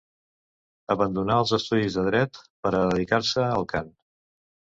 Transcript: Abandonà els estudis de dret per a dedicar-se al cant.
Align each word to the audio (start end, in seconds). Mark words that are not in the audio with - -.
Abandonà 0.95 1.35
els 1.41 1.53
estudis 1.57 1.97
de 1.99 2.05
dret 2.07 2.41
per 2.65 2.73
a 2.73 2.81
dedicar-se 2.93 3.45
al 3.51 3.69
cant. 3.77 3.95